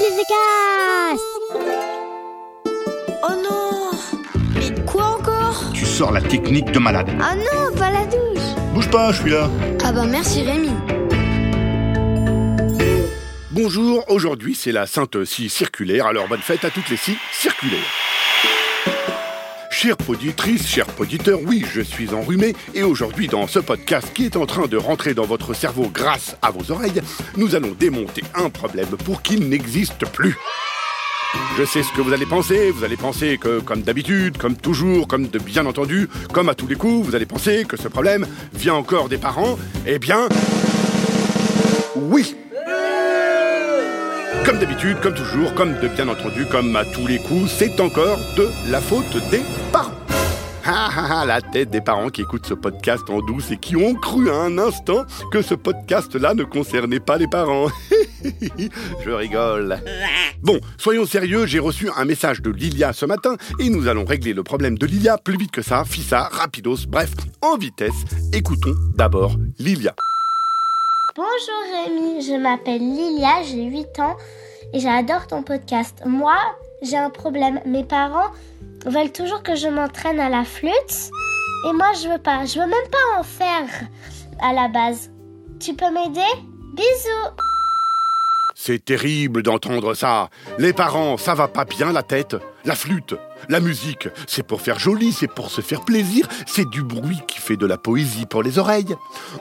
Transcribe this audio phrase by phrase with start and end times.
[0.00, 1.20] les efficace
[3.22, 3.90] Oh non
[4.54, 5.62] Mais quoi encore?
[5.74, 7.08] Tu sors la technique de malade.
[7.20, 8.42] Ah non, pas la douche
[8.72, 9.50] Bouge pas, je suis là.
[9.84, 10.70] Ah bah merci Rémi
[13.50, 17.99] Bonjour, aujourd'hui c'est la Sainte Scie circulaire, alors bonne fête à toutes les scies circulaires.
[19.82, 24.36] Chère poditrice, chers poditeurs, oui, je suis enrhumé et aujourd'hui dans ce podcast qui est
[24.36, 27.00] en train de rentrer dans votre cerveau grâce à vos oreilles,
[27.38, 30.36] nous allons démonter un problème pour qu'il n'existe plus.
[31.56, 35.08] Je sais ce que vous allez penser, vous allez penser que comme d'habitude, comme toujours,
[35.08, 38.26] comme de bien entendu, comme à tous les coups, vous allez penser que ce problème
[38.52, 39.58] vient encore des parents.
[39.86, 40.28] Eh bien...
[41.96, 42.36] Oui
[44.44, 48.18] comme d'habitude, comme toujours, comme de bien entendu, comme à tous les coups, c'est encore
[48.36, 49.92] de la faute des parents.
[50.64, 53.76] Ah, ah, ah, la tête des parents qui écoutent ce podcast en douce et qui
[53.76, 57.68] ont cru un instant que ce podcast-là ne concernait pas les parents.
[59.04, 59.78] Je rigole.
[60.42, 64.34] Bon, soyons sérieux, j'ai reçu un message de Lilia ce matin et nous allons régler
[64.34, 67.10] le problème de Lilia plus vite que ça, fissa, rapidos, bref,
[67.40, 68.04] en vitesse.
[68.32, 69.94] Écoutons d'abord Lilia.
[71.16, 74.16] Bonjour Rémi, je m'appelle Lilia, j'ai 8 ans
[74.72, 76.02] et j'adore ton podcast.
[76.06, 76.36] Moi,
[76.82, 77.60] j'ai un problème.
[77.66, 78.30] Mes parents
[78.86, 81.10] veulent toujours que je m'entraîne à la flûte
[81.66, 82.44] et moi je veux pas.
[82.44, 83.68] Je veux même pas en faire
[84.40, 85.10] à la base.
[85.58, 86.20] Tu peux m'aider?
[86.74, 87.34] Bisous
[88.62, 90.28] C'est terrible d'entendre ça.
[90.58, 92.36] Les parents, ça va pas bien la tête.
[92.66, 93.14] La flûte,
[93.48, 97.38] la musique, c'est pour faire joli, c'est pour se faire plaisir, c'est du bruit qui
[97.38, 98.94] fait de la poésie pour les oreilles.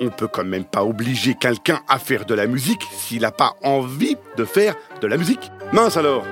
[0.00, 3.54] On peut quand même pas obliger quelqu'un à faire de la musique s'il n'a pas
[3.64, 5.50] envie de faire de la musique.
[5.72, 6.24] Mince alors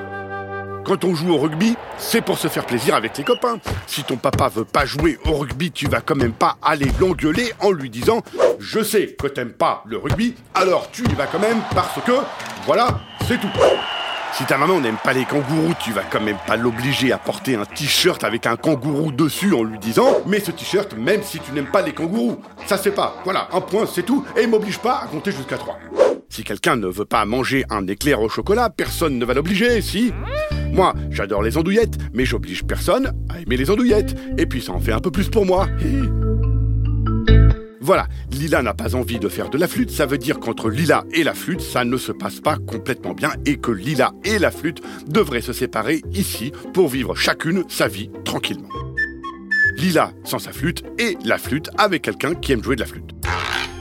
[0.89, 3.61] quand on joue au rugby, c'est pour se faire plaisir avec les copains.
[3.87, 7.53] Si ton papa veut pas jouer au rugby, tu vas quand même pas aller l'engueuler
[7.61, 8.23] en lui disant
[8.59, 12.13] Je sais que t'aimes pas le rugby, alors tu y vas quand même parce que,
[12.69, 13.49] voilà, c'est tout.
[14.35, 17.55] Si ta maman n'aime pas les kangourous, tu vas quand même pas l'obliger à porter
[17.55, 21.53] un t-shirt avec un kangourou dessus en lui disant Mais ce t-shirt, même si tu
[21.53, 22.37] n'aimes pas les kangourous,
[22.67, 23.23] ça c'est pas.
[23.25, 25.79] Voilà, un point, c'est tout, et m'oblige pas à compter jusqu'à 3.
[26.29, 30.13] Si quelqu'un ne veut pas manger un éclair au chocolat, personne ne va l'obliger, si
[30.71, 34.15] Moi, j'adore les andouillettes, mais j'oblige personne à aimer les andouillettes.
[34.37, 35.69] Et puis ça en fait un peu plus pour moi.
[37.89, 41.05] Voilà, Lila n'a pas envie de faire de la flûte, ça veut dire qu'entre Lila
[41.15, 44.51] et la flûte, ça ne se passe pas complètement bien et que Lila et la
[44.51, 48.69] flûte devraient se séparer ici pour vivre chacune sa vie tranquillement.
[49.79, 53.11] Lila sans sa flûte et la flûte avec quelqu'un qui aime jouer de la flûte.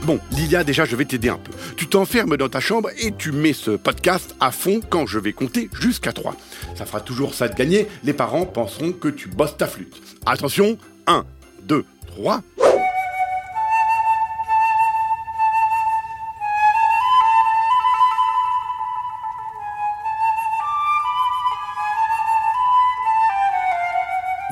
[0.03, 1.51] Bon, Lilia, déjà, je vais t'aider un peu.
[1.75, 5.33] Tu t'enfermes dans ta chambre et tu mets ce podcast à fond quand je vais
[5.33, 6.33] compter jusqu'à 3.
[6.75, 7.87] Ça fera toujours ça de gagner.
[8.05, 10.01] Les parents penseront que tu bosses ta flûte.
[10.25, 11.25] Attention, 1,
[11.63, 11.83] 2,
[12.15, 12.41] 3.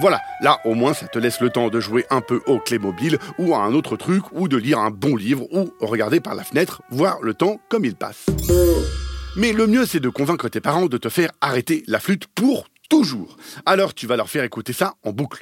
[0.06, 2.78] Voilà, là au moins ça te laisse le temps de jouer un peu au clé
[2.78, 6.36] mobile ou à un autre truc ou de lire un bon livre ou regarder par
[6.36, 8.28] la fenêtre, voir le temps comme il passe.
[9.36, 12.68] Mais le mieux c'est de convaincre tes parents de te faire arrêter la flûte pour
[12.88, 13.38] toujours.
[13.66, 15.42] Alors tu vas leur faire écouter ça en boucle.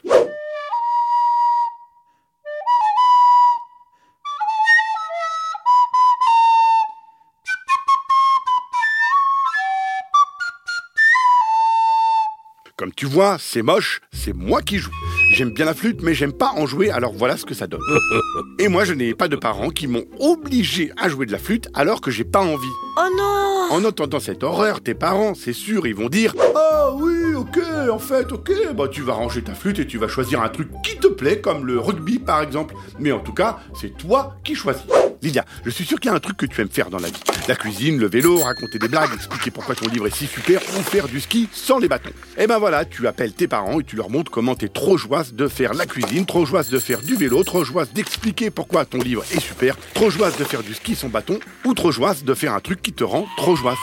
[12.75, 14.89] Comme tu vois, c'est moche, c'est moi qui joue.
[15.35, 17.79] J'aime bien la flûte, mais j'aime pas en jouer, alors voilà ce que ça donne.
[18.59, 21.69] Et moi, je n'ai pas de parents qui m'ont obligé à jouer de la flûte
[21.75, 22.73] alors que j'ai pas envie.
[22.97, 27.35] Oh non En entendant cette horreur, tes parents, c'est sûr, ils vont dire Ah oui,
[27.35, 27.59] ok,
[27.91, 30.69] en fait, ok, bah tu vas ranger ta flûte et tu vas choisir un truc
[30.84, 32.73] qui te plaît, comme le rugby par exemple.
[32.97, 34.81] Mais en tout cas, c'est toi qui choisis.
[35.23, 37.07] Lilia, je suis sûr qu'il y a un truc que tu aimes faire dans la
[37.07, 37.22] vie.
[37.47, 40.84] La cuisine, le vélo, raconter des blagues, expliquer pourquoi ton livre est si super ou
[40.84, 42.11] faire du ski sans les bâtons.
[42.38, 45.34] Et ben voilà, tu appelles tes parents et tu leur montres comment t'es trop joyeuse
[45.34, 48.97] de faire la cuisine, trop joyeuse de faire du vélo, trop joyeuse d'expliquer pourquoi ton
[48.97, 52.34] livre est super, trop joyeuse de faire du ski sans bâton ou trop joyeuse de
[52.34, 53.78] faire un truc qui te rend trop joyeuse.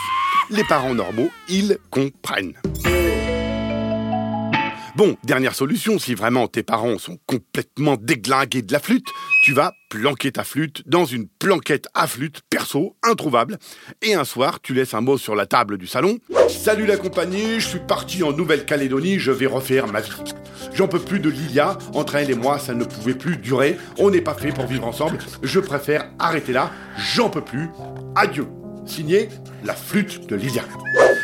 [0.51, 2.53] Les parents normaux, ils comprennent.
[5.01, 9.07] Bon, dernière solution, si vraiment tes parents sont complètement déglingués de la flûte,
[9.43, 13.57] tu vas planquer ta flûte dans une planquette à flûte perso, introuvable,
[14.03, 16.19] et un soir, tu laisses un mot sur la table du salon.
[16.49, 20.11] Salut la compagnie, je suis parti en Nouvelle-Calédonie, je vais refaire ma vie.
[20.75, 24.11] J'en peux plus de Lilia, entre elle et moi, ça ne pouvait plus durer, on
[24.11, 26.69] n'est pas fait pour vivre ensemble, je préfère arrêter là,
[27.15, 27.69] j'en peux plus,
[28.15, 28.45] adieu.
[28.85, 29.29] Signé
[29.63, 30.63] la flûte de Lilia.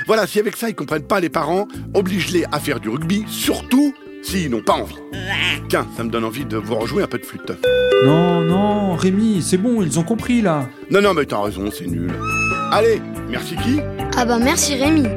[0.06, 3.94] Voilà, si avec ça ils comprennent pas les parents, oblige-les à faire du rugby, surtout
[4.24, 4.95] s'ils n'ont pas envie.
[5.69, 7.51] Tiens, ça me donne envie de vous rejouer un peu de flûte.
[8.06, 10.69] Non, non, Rémi, c'est bon, ils ont compris là.
[10.92, 12.13] Non, non, mais t'as raison, c'est nul.
[12.71, 13.80] Allez, merci qui?
[14.15, 15.07] Ah bah merci Rémi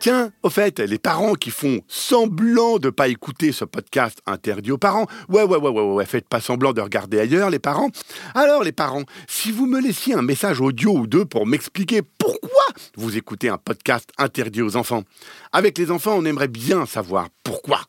[0.00, 4.78] Tiens, au fait, les parents qui font semblant de pas écouter ce podcast interdit aux
[4.78, 7.90] parents, ouais, ouais, ouais, ouais, ouais, faites pas semblant de regarder ailleurs, les parents.
[8.34, 12.62] Alors, les parents, si vous me laissiez un message audio ou deux pour m'expliquer pourquoi
[12.96, 15.02] vous écoutez un podcast interdit aux enfants.
[15.50, 17.80] Avec les enfants, on aimerait bien savoir pourquoi.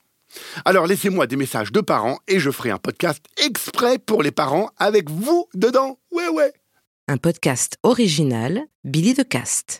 [0.65, 4.69] Alors laissez-moi des messages de parents et je ferai un podcast exprès pour les parents
[4.77, 5.99] avec vous dedans.
[6.11, 6.53] Ouais, ouais.
[7.07, 9.77] Un podcast original, Billy de Cast.